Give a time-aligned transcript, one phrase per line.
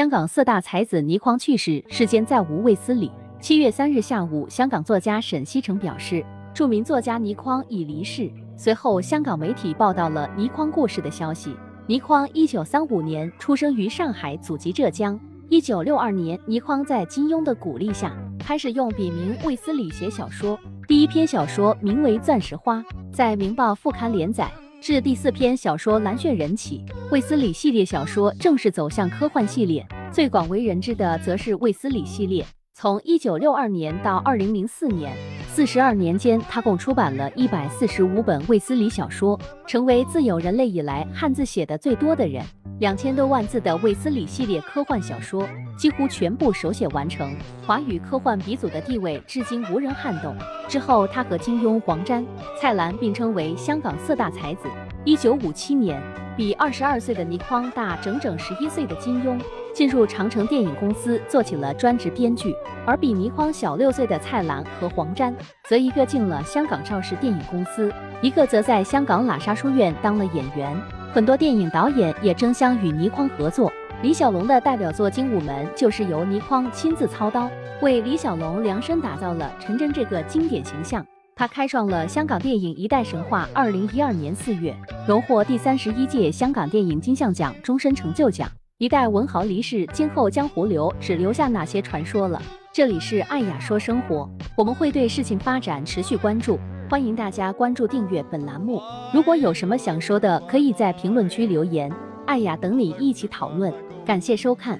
[0.00, 3.12] 香港四大才子倪匡去世，世间再无卫斯理。
[3.38, 8.32] 七月三日下午，香港作家沈西城表示，著名作家倪匡已离世。
[8.56, 11.54] 随后，香港媒体报道了倪匡过世的消息。
[11.86, 15.20] 倪匡一九三五年出生于上海，祖籍浙江。
[15.50, 20.58] 一九六二年，倪匡在金庸的鼓励下，开始用笔名卫斯理写小说。
[20.88, 22.78] 第一篇小说名为《钻石花》，
[23.12, 24.50] 在《明报》副刊连载。
[24.80, 29.86] 至第四篇小说《蓝血人》起，卫斯理系列小说正式走向科幻系列。
[30.10, 32.42] 最广为人知的则是卫斯理系列。
[32.72, 35.12] 从1962年到2004年，
[35.48, 42.42] 四十二年间，他共出版了一百四十五本卫斯理小说，成为自有人类以来汉字写的最多的人。
[42.80, 47.30] 两千多万字的卫斯理系列科幻小说几乎全部手写完成，
[47.66, 50.34] 华语科幻鼻祖的地位至今无人撼动。
[50.66, 52.24] 之后，他和金庸、黄沾、
[52.58, 54.62] 蔡澜并称为香港四大才子。
[55.04, 56.02] 一九五七年，
[56.38, 59.38] 比二十二岁的倪匡大整整十一岁的金庸
[59.74, 62.56] 进入长城电影公司做起了专职编剧，
[62.86, 65.36] 而比倪匡小六岁的蔡澜和黄沾
[65.68, 70.74] 则一个进了香港邵氏电影公司，一个则在香港喇沙书院当了演员。
[71.12, 73.72] 很多电影导演也争相与倪匡合作。
[74.00, 77.50] 李小龙的代表作《精武门》就是由倪匡亲自操刀，
[77.82, 81.04] 为李小龙量身打造了陈真这个经典形象。
[81.34, 83.48] 他开创了香港电影一代神话。
[83.52, 84.72] 二零一二年四月，
[85.04, 88.48] 荣获第三十一届香港电影金像奖终身成就奖。
[88.78, 92.40] 一代文豪离世，今后江湖流只留下哪些传说了？
[92.72, 96.56] 这里是爱雅说生活，我们会对事情发展持续关注。
[96.90, 98.82] 欢迎大家关注订阅本栏目。
[99.14, 101.88] 如果有什么想说的，可以在评论区留言，
[102.26, 103.72] 艾雅等你一起讨论。
[104.04, 104.76] 感谢收看。